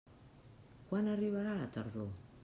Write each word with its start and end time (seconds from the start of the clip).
Quan 0.87 1.09
arribarà 1.11 1.53
la 1.59 1.67
tardor? 1.77 2.09